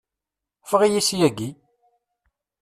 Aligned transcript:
Ffeɣ-iyi 0.63 1.01
syagi! 1.07 1.49